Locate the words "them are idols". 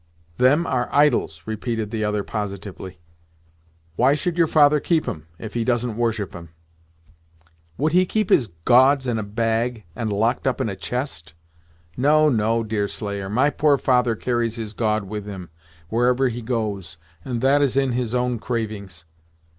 0.39-1.43